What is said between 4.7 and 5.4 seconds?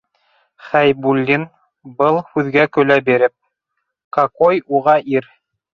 уға ир.